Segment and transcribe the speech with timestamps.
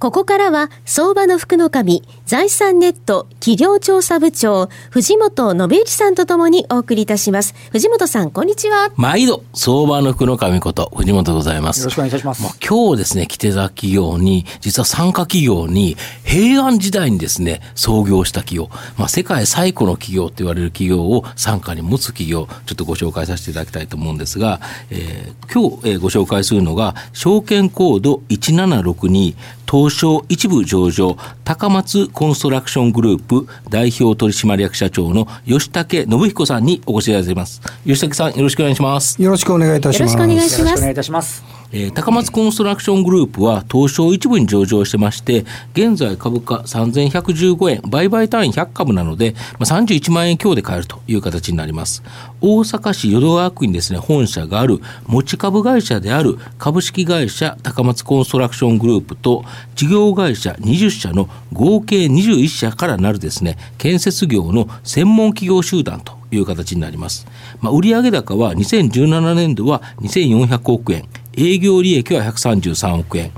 [0.00, 7.54] ここからは、相場の福の神、財産ネット企業調査部長、藤本信之さんとともにお送りいたします。
[7.70, 8.90] 藤本さん、こんにちは。
[8.96, 11.80] 毎度、相場の福の神こと、藤本でございます。
[11.80, 12.42] よろしくお願いいたします。
[12.42, 29.34] もう今日ですね、来てた企業に、実は参加企業に、平安時代にですね、創業した企業、まあ、世界最古の企業って言われる企業を参加に持つ企業、ちょっとご紹介させていただきたいと思うんですが、えー、今日、えー、ご紹介するのが、証券コード1762、
[29.70, 37.60] 東証一部上場、高松コンストラクショングループ代表取締役社長の吉武信彦さんにお越しいただいています。
[37.84, 39.20] 吉武さん、よろしくお願いします。
[39.22, 40.16] よろしくお願いいたします。
[40.16, 41.49] よろしくお願いします。
[41.72, 52.02] えー、高松コンストラクショングループは東証一部に上場してまして、現在株価3115円、売買単位100株なので、まあ、31万円強で買えるという形になります。
[52.40, 59.44] 大阪市淀川区にですね、本社がある持ち株会社である株式会社高松コンストラクショングループと
[59.76, 67.26] 事業会社20社の合計21社からなるですね、建設業の専門企業集団という形になります。
[67.60, 71.04] まあ、売上高は2017年度は2400億円、
[71.36, 73.30] 営業利益は133億円。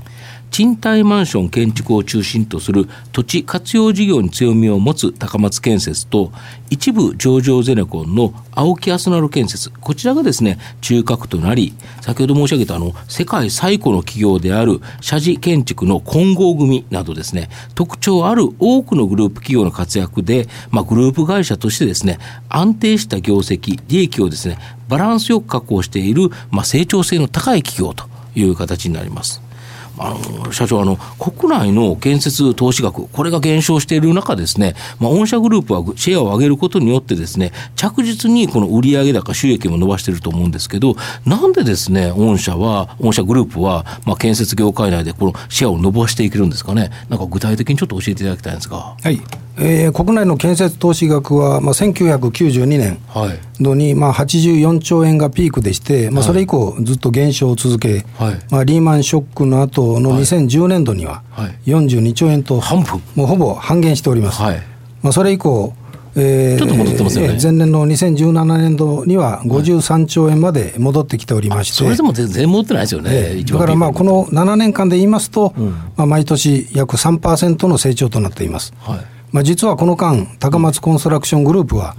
[0.53, 6.31] 賃貸マンション建築を中心とする土地活用事業に強みを持つ高松建設と
[6.69, 29.41] 一部上場ゼネコンの青木アスナル建設こちらがですね中核となり先ほど申し上げたあの世界最古の企業である社寺建築の混合組などですね特徴ある多くのグループ企業の活躍で、まあ、グループ会社としてですね安定した業績利益をですねバランスよく確保している、まあ、成長性の高い企業という形になります。
[29.97, 40.95] あの社長あの、国内の建設投資額、これが減少している中ですね、まあ、御社グループはシェアを上げることによってですね、着実にこの売上高、収益も伸ばしていると思うんですけど、
[41.25, 48.95] なんでですね、御社は、御社グループは、まあ、建設業界内でこのシェアを伸ばしていけるんですかね、なんか具体的にちょっと教えていただきたいんですが。
[49.01, 49.21] はい
[49.57, 52.97] えー、国内の建設投資額は、まあ、1992年
[53.59, 61.23] 度に、まあ、84兆円がピークでして、まあ、それ以降、ずっと減少を続け、はい、まあ、リーマンショックの後の2010年度には、
[61.65, 64.41] 42兆円と、半分もうほぼ半減しております。
[64.41, 64.61] はい、
[65.01, 65.73] まあ、それ以降
[66.15, 78.73] えー、ちょっと戻ってますよね、前年の2017年度には53兆円まで戻ってきておりまして、それでも全然戻ってないですよね、えー、だからまあこの7年間で言いますと、うん、まあ、毎年約3%の成長となっています。
[78.79, 81.95] はいまあ、実はこの間、高松コンストラクショングループは、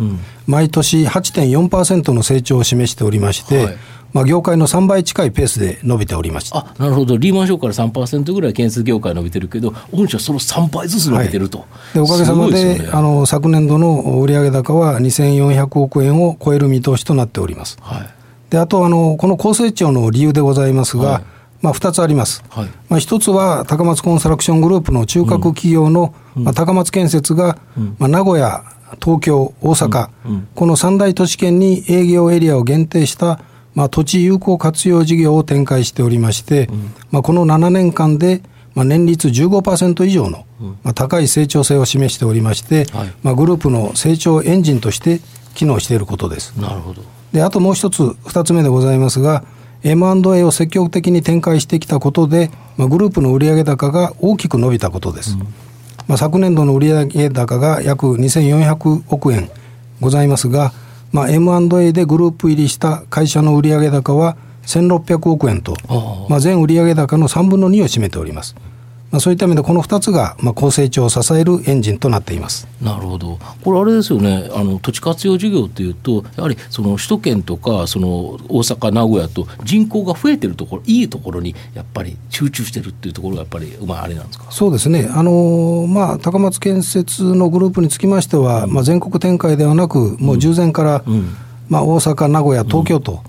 [0.46, 3.76] 毎年8.4%の成長を示しておりまして、はい。
[4.12, 17.76] まあ、業界の3倍近いペースで伸びておりましあなるほど、リーマンショックから3%ぐらい建設業界伸びてるけど、御社、その3倍ずつ伸びてると、はい、でおかげさまで、ね、あの昨年度の売上高は2400億円を超える見通しとなっております。
[17.80, 18.08] はい、
[18.50, 21.33] であとあの、この高成長の理由でございますが、はい
[21.64, 22.66] まあ、2つあります、はい。
[22.90, 28.62] まあ、1つは高松コンストラクショングループの中核企業の、うん、まあ、高松建設が、うん、まあ、名古屋、
[29.02, 33.40] 東京、大阪、うん、この三大都市圏に営業エリアを限定した、
[33.74, 36.68] まあ、土地有効活用事業を展開しておりまして、
[37.10, 38.42] まあ、この7年間で、
[38.74, 40.44] まあ、年率15%以上の、
[40.82, 45.22] まあ、高い成長性を示しておりまして、はい、まあ、グループの成長エンジンとして
[45.54, 46.52] 機能していることです。
[46.60, 47.02] なるほど。
[47.32, 49.44] であともう一つ、二つ目でございますが、
[49.84, 55.34] M&A を積極的に展開してきたことで、まあ、グループの売上高が大きく伸びたことです。
[55.34, 55.40] うん、
[56.08, 59.50] まあ、昨年度の売上高が約2400億円
[60.00, 60.72] ございますが、
[61.12, 64.36] まあ、M&A でグループ入りした会社の売上高は
[64.66, 65.76] 1600億円と、
[66.28, 68.56] まあ、全売上高の3分の2を占めております。
[69.14, 72.66] まあ、そういった意味でこの2つがまあ高成長を支えるエンジンとなっています。
[72.82, 78.08] なるほど、これ、あれですよね、あの土地活用事業っていうと、やはりその首都圏とかその
[78.48, 84.46] 大阪、名古屋と人口が増えてるところ、いいところにやっぱり集中してるっていうところが、やっぱり、まあ、あれなんですか？
[84.50, 91.36] そうですね、あのまあ、高松建設のグループにつきましては、うん、まあ、全国展開ではなく、もう従前から、うん、
[91.68, 93.22] まあ、大阪、名古屋、東京と、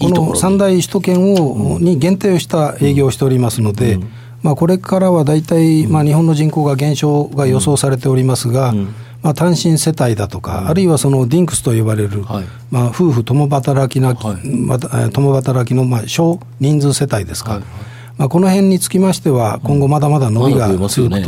[0.00, 4.00] この三大首都圏を、に限定をした営業をしておりますので、
[4.42, 8.72] まあ、これからは大体、まあ、日本の人口が減少が予想されておりますが、
[9.22, 17.62] まあ、単身世帯だとか、あるいはそのディンクスと呼ばれる、はい、まあ、夫婦共働きな、はい、共働きのまあ少人数世帯ですか、はい、
[18.16, 21.22] まあ、この辺につきましては、今後まだまだ伸びが続く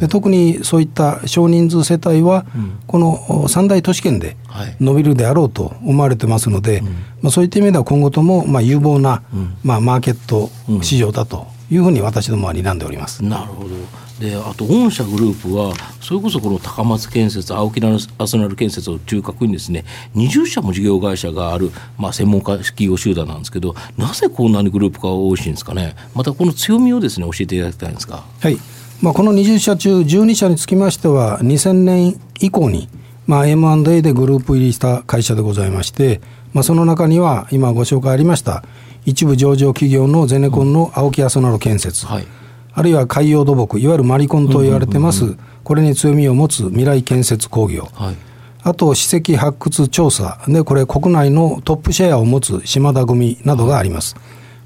[0.00, 2.46] と、特にそういった少人数世帯は、
[2.86, 4.36] この三大都市圏で
[4.80, 6.82] 伸びるであろうと思われてますので、
[7.20, 9.22] まあ、そういった意味では今後ともまあ有望な、
[9.62, 10.50] まあ、マーケット
[10.82, 13.24] 市場だというふうに私どもは睨んでおります。
[13.24, 13.74] なるほど
[14.20, 17.80] であと御社グループはそれこそこの高松建設青木
[18.18, 19.84] アスナル建設を中核にですね
[20.14, 28.24] 20社も事業会社がある、まあ、専門家企業集団なんですけどなぜこんなにグループが多いんですかねまたこの強みをですね教えていただきたいんですか。
[28.40, 28.56] はい
[29.02, 32.88] まあ、この20社中12社につきましては2000年以降に、
[33.26, 36.20] まあ、M&A でグループ入りした会社でございまして、
[36.52, 38.64] まあ、その中には今ご紹介ありました
[39.04, 42.26] 一部上場企業のゼネコンの青木アスナル建設、はい。
[42.72, 48.16] あるいは海洋土木いわゆるマリコンと言われてます、これに強みを持つ未来建設工業、はい、
[48.62, 54.16] あと史跡発掘調査でこれ国内のトップシェアを持つ島田組などがあります、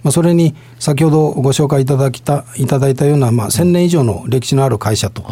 [0.02, 5.24] まあ、それに先ほどご紹介いただきたいただいたような、まあ、1000年以上の歴史のある会社とい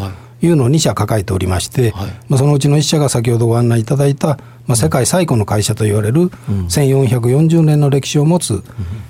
[0.48, 6.28] うのを2社抱えておりまして、はい、まあ、そのうちの1社が先ほどご案内いただいたまあ、世界最古の会社と言われる
[6.68, 8.62] 1440年の歴史を持つ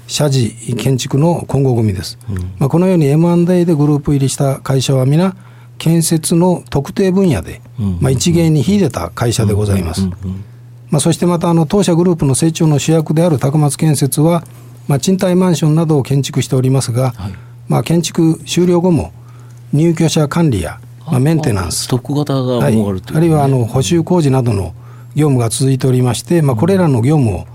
[0.07, 2.19] 社寺建築の混合組です、
[2.59, 5.35] まあ、このように M&A でグループ入りした会社は皆
[5.79, 7.61] 建設の特定分野で、
[8.01, 10.07] まあ、一芸に秀でた会社でございます、
[10.89, 14.45] まあ、そしてまたあの当社グループの成長の主役である高松建設は、
[14.89, 17.33] まあ、賃貸マンションなどを建築しておりますが、はい、
[17.69, 19.13] まあ、建築終了後も
[19.73, 21.85] 入居者管理や、まあ、メンテナンス。
[21.85, 22.83] ストック型がある、ね。
[22.83, 24.75] はい、あるいはあの補修工事などの
[25.15, 27.47] 業務が続いておりまして、まあ、これらの業務を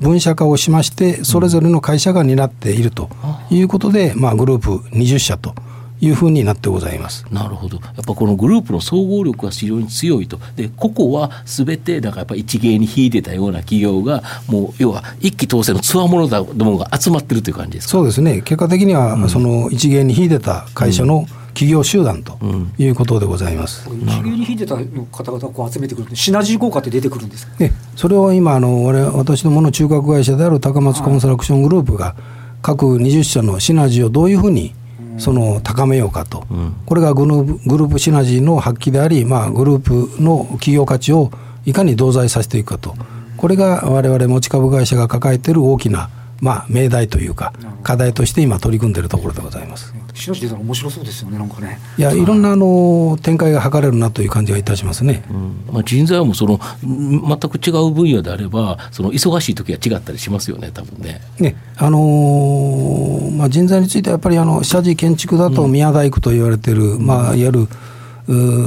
[0.00, 3.10] 分社化をしまして、それぞれの会社が担っていると
[3.50, 5.54] いうことで、まあ、グループ20社と。
[6.02, 7.26] いうふうになってございます。
[7.30, 22.38] なるほど、やっぱこのグループの総合力が非常に強いと、でここはすべて、なんかやっぱ一芸に秀でたような企業が、もう要は一気当選のつわものだどもが集まってるという感じですそうですね、結果的には、その一芸に秀でた会社の、うん企業集団と
[22.78, 23.88] いうことでございます。
[23.88, 32.14] 一芸に秀でた方々をこう集めてくるシナジー効果って出てくるんですか、ね、それを今あの我私どもの中核会社である高松コンストラクショングループが
[32.62, 34.74] 各20社のシナジーをどういうふうに
[35.18, 41.30] その高めようかと、うん、これがグループグループシナジーの発揮であり、まあ、グループの企業価値を
[41.66, 42.94] いかに同在させていくかと、
[43.36, 46.08] これが我々持ち株会社が抱えている大きな、
[46.40, 47.52] まあ、命題というか、
[47.82, 49.94] 課題として今、取り組んでいるところでございます。
[50.14, 51.78] シナジー出たら面白そうですよね、なんかね。
[51.98, 55.22] いや、いろんなあの展開が図れるなという感じがいたしますね。
[55.30, 61.20] うん、まあ、人材もその全く違う分野であれば、その忙しい時は違ったりしますよね、多分ね。
[61.38, 67.68] ね、あのー、まあ人材についてはやっぱりあの社寺建築だと宮大工と言われてる、うん、まあいわゆる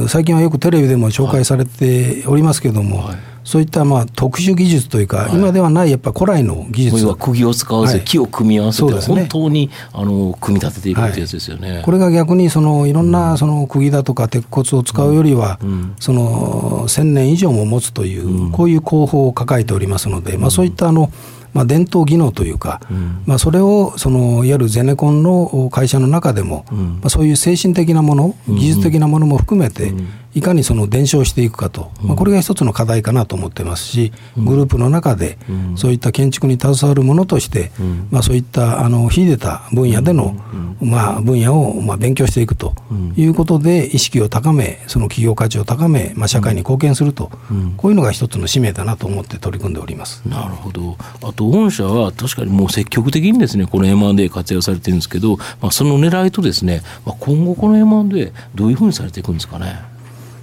[0.10, 3.08] 最近はよくテレビでも紹介されておりますけれども。
[3.08, 7.14] はいそういったまあ特殊技術というか、はい、今ではないやっぱ古来の技術。
[7.16, 21.12] 釘を使わせ、はい、木を組み合わせて、本当にあの組み立てていくってやつですよね、はい、これが逆にそのいろんなその釘だとか鉄骨を使うよりは、うん、その1000年以上も持つという、うん、こういう工法を抱えておりますので、まあ、そういったあの、
[21.54, 29.94] まあ、伝統技能というか、うん、まあ、それをそのいわゆるゼネコンの会社の中でも、うん、まあ、そういう精神的なもの、技術的なものも含めて、
[30.36, 35.38] いかにその伝承していくかと、まあ、これが一つの課題かなと思ってますし、グループの中で、
[35.76, 37.72] そういった建築に携わるものとして、
[38.10, 40.36] まあ、そういったあの秀でた分野での、
[40.82, 42.74] まあ、分野をまあ勉強していくと
[43.16, 47.32] いうことで、意識を高め、その企業価値を高め、まあ、社会に貢献すると、
[47.78, 50.24] こういうのが一つの使命だなと思って取り組んでおります。
[50.28, 59.93] なるほど、あと御社は確かにもう積極的にですねこの M&A 活用されてるんですけど、まあ、その狙いとですね、まあ、今後この M&A どういうふうにされていくんですかね。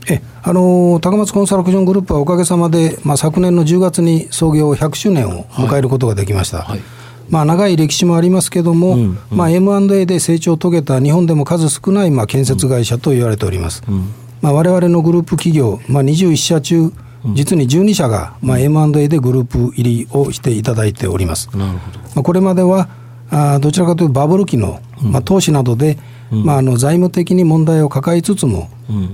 [0.08, 6.58] えあの高松コンストラクショングループはおかげさまで、まあ、昨年の10月に創業100周年を迎えることができました。
[6.58, 6.68] はい。
[6.70, 6.80] はい。
[7.28, 9.18] まあ、長い歴史もありますけども、うんうん。
[9.30, 13.82] まあ、M&A で成長を遂げた日本でも数少ないまあ建設会社と言われております。
[13.88, 14.12] うん。
[14.40, 16.92] まあ、我々のグループ企業、まあ、21社中、
[17.34, 21.50] 実に12社が、まあ、M&A でグループ入りをしていただいております。
[21.56, 21.98] なるほど。
[22.00, 22.88] まあ、これまでは
[23.30, 25.98] あどちらかというとバブル期の、まあ、投資などで、
[26.30, 28.68] まあ、あの財務的に問題を抱えつつも、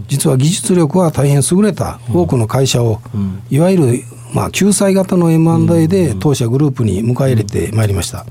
[0.08, 3.00] 実は技術力は大変優れた多くの会社を、
[3.50, 4.04] いわゆる、
[4.34, 8.26] まあ、救済型の M&A で当社グループに迎え入れてまいりました。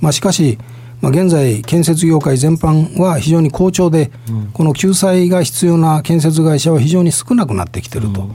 [0.00, 0.58] まあ、しかし、
[1.00, 4.10] まあ、現在、建設業界全般は非常に好調で、
[4.52, 8.28] この救済が必要な建設会社は非常に少なくなってきていると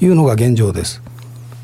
[0.00, 1.02] いうのが現状です。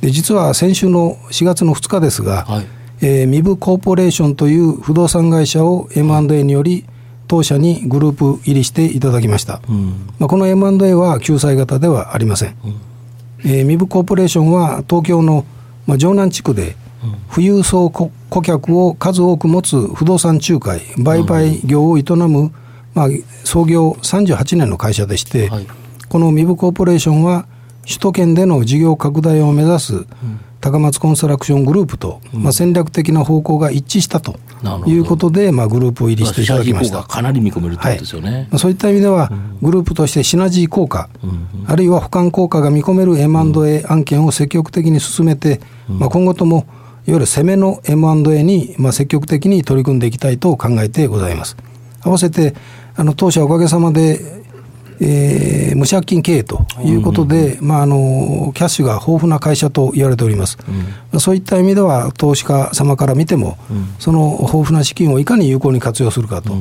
[0.02, 2.66] で実は先週の4月の2日ですが、はい、
[3.02, 6.84] えー、ミブコーポレーションという不動産会社を M&A により
[7.32, 15.46] 当社にグループ入りしていただきました、うん、まあ、この M&A は救済型ではありません、うん、えー、ミブコーポレーションは東京の、
[15.86, 16.76] まあ、城南地区で
[17.32, 22.52] 富裕層コ顧客を数多く持つ不動産仲介売買業を営む、
[22.92, 23.08] まあ、
[23.44, 25.66] 創業38年の会社でして、はい、
[26.10, 27.46] このミブコーポレーションは
[27.86, 30.06] 首都圏での事業拡大を目指す、
[30.62, 34.38] 高松コンストラクショングループと、まあ、戦略的な方向が一致したと
[34.87, 37.02] いうことで、まあ、グループを入りしていただきました。
[37.02, 41.11] かなり見込めるということですよね、はい、そういった意味では、グループとしてシナジー効果、
[41.66, 46.59] あるいは補完効果が見込める M&A 案件を積極的に進めて、まあ、今後とも
[47.09, 51.57] いわゆる攻めの M&A に、まあ、積極的に取り組んでいきたいと考えてございます。
[52.02, 52.54] 合わせて
[52.95, 54.41] あの当社おかげさまで
[55.04, 60.59] えー、無借金経営ということで、うん、まあ、あのキャッシュが豊富な会社と言われております、
[61.12, 66.52] うん、そういった意味では投資家様から見ても、うん、その豊富な資金をいかに有効に活用するかと。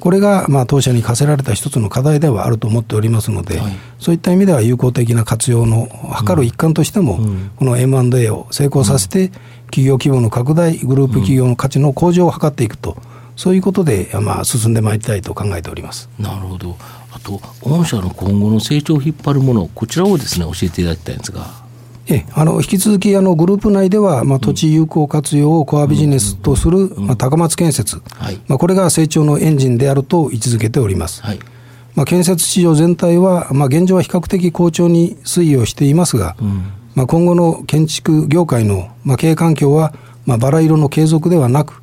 [0.00, 5.88] これがまあ当社に課せられた一つの課題ではあると思っておりますので、はい、そういった意味では有効的な活用の
[6.22, 7.20] 図る一環としても、
[7.56, 9.30] この M&A を成功させて、
[9.68, 12.98] 企業規模の拡大、グループ企業の価値の向上を図っていくと、
[13.36, 16.08] そういうことで、まあ、進んでまいりたいと考えております。
[16.18, 16.76] なるほど。
[17.14, 21.64] あと、御社の今後の成長を引っ張るもの、こちらをですね、教えていただきたいんですが。
[22.06, 31.22] えあの引き続きあのグループ内では、まあ、土地有効活用をコアビジネスとする、まあ、高松建設、はい、まあ、これが成長のエンジンであると位置づけております。
[31.22, 31.38] はい。
[31.94, 39.94] まあ、建設市場全体は、まあ、現状は比較的好調に推移をしていますが、うん、まあ、今後の建築業界の、まあ、経営環境は、
[40.26, 41.80] まあ、バラ色の継続ではなく、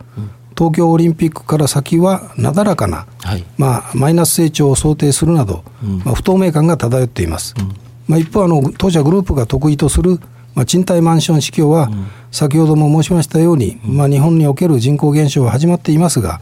[0.62, 7.56] 東京オリンピックから先はなだらかな、はい、まあ、マイナス成長を想定するなど、うん、まあ、不透明感が漂っています。
[7.58, 7.74] うん、
[8.08, 10.20] まあ、一方あの、当社グループが得意とする、
[10.54, 11.90] まあ、賃貸マンション市況は、
[12.32, 16.42] 先ほども申しましたように、まあ、日本における人口減少は始まっていますが、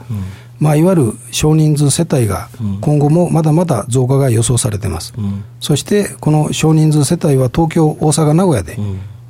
[0.60, 2.50] まあ、いわゆる少人数世帯が
[2.82, 5.14] 今後もまだまだ増加が予想されています、
[5.62, 8.78] そしてこの少人数世帯は東京、大阪、名古屋で、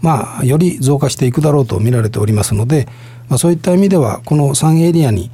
[0.02, 2.88] まあ、より増加していくだろうと見られておりますので、
[3.30, 5.32] まあ、そういった意味では、この3エリアに、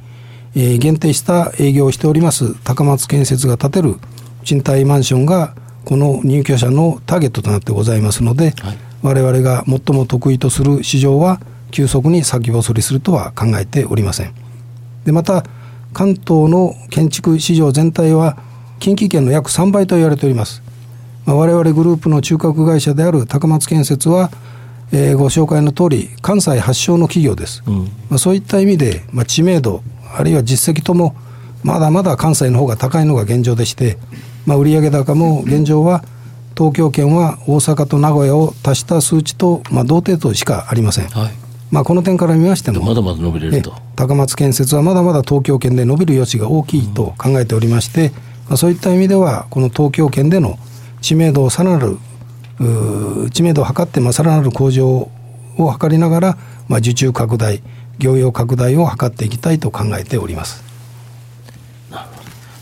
[0.54, 3.96] えー、限定した営業をしております高松建設が建てる
[4.44, 14.34] 賃貸マンションが、この入居者のターゲットとなってございますので、はい、我々が最も得意とする市場は、急速に先細りするとは考えておりません。
[15.04, 15.44] でまた
[15.92, 18.36] 関東の建築市場全体は
[18.80, 20.62] 近畿圏の約3倍と言われております。
[21.24, 24.30] まあ、我々グループの中核会社である高松建設は
[24.92, 29.82] えー、ご紹介の通り関西発祥の企業です、うん、まあ、そういった意味で、まあ、知名度
[30.16, 31.16] あるいは実績とも
[31.62, 33.98] まだまだ関西の方が高いのが現状でして、
[34.46, 36.04] まあ、売上高も現状は
[36.56, 41.32] 東京圏は大阪と名古屋を足した数値と、まあ、同程度しかありません、はい、
[41.70, 43.74] まあ、この点から見ましてもまだまだ伸びれると。
[43.96, 48.10] 高松建設はまだまだ東京圏で伸びる余地が大きいと考えておりまして、
[48.48, 50.58] まあ、そういった意味ではこの東京圏での
[51.00, 51.98] 知名度をさらなる
[53.32, 55.10] 知名度を図って、まあ、さらなる向上を
[55.58, 57.62] 図りながら、まあ、受注拡大
[57.98, 60.65] 業用拡大を図っていきたいと考えております。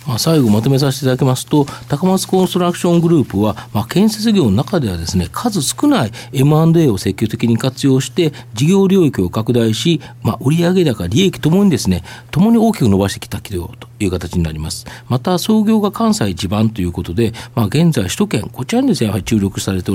[0.06, 14.86] まあ、最後まとめさせていただきますと、高松コンストラクショングループは、まあ、建設業の中ではですね、数少ない M&A を積極的に活用して、事業領域を拡大し、まあ、売上高、利益ともにですね、ともに大きく伸ばしてきた企業という形になります。
[15.08, 19.90] また、創業が関西地盤ということで、まあ、現在、首都圏、こちらにですね、やはり注力されて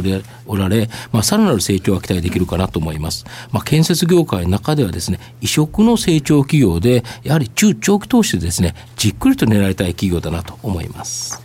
[0.48, 3.26] おられ、まあ、さらなる成長が期待できるかなと思います。
[3.52, 11.42] まあ、建設業界の中ではですね、異色の成長企業で、やはり中長期投資でですね、じっくりと狙いたい企業だなと思います。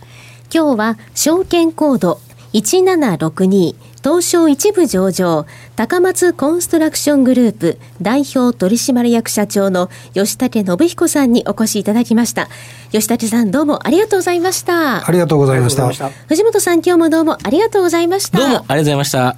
[0.53, 2.21] 今日は証券コード
[2.53, 5.45] 1762東証一部上場
[5.75, 12.47] 高松コンストラクショングループ代表取締役社長の吉武信彦さんにお越しいただきました。
[12.91, 15.05] 吉武さんどうもありがとうございました。
[15.05, 15.89] ありがとうございました。
[16.29, 18.37] 藤本さん今日もどうもありがとうございました。
[18.37, 19.35] どうもありがとうございました。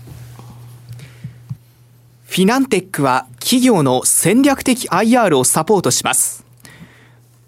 [2.26, 6.47] フィナンテックは企業の戦略的 IR をサポートします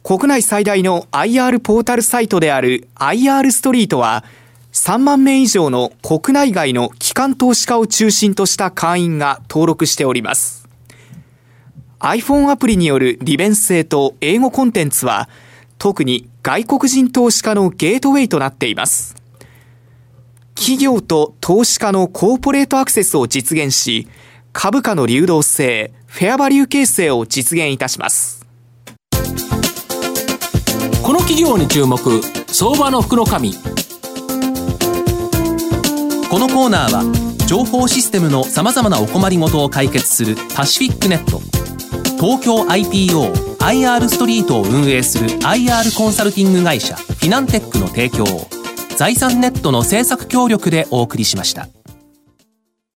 [0.10, 4.24] 国内最大の IR ポータルサイトである IR ストリートは
[4.72, 10.68] 3万名以上の国内外の機関投資家を中心とした会員が登録しております。
[12.00, 15.30] iPhone アプリによる利便性と英語コンテンツは
[15.78, 19.16] 特に外国人投資家のゲートウェイとなっています。
[20.56, 24.08] 企業と投資家のコーポレートアクセスを実現し、
[24.54, 28.39] 株価の流動性、フェアバリュー形成を実現いたします。
[31.10, 31.98] この企業に注目
[32.54, 33.58] 相場の福の神こ
[36.38, 37.02] のコーナーは
[37.48, 41.40] 情報システムのさまざまなお困りごとを解決するパシフィックネット
[42.24, 48.48] 東京 IPOIR ストリートを運営する IR コンサルティング会社フィナンテックの提供を
[48.96, 51.79] 財産ネットの政策協力でお送りしました。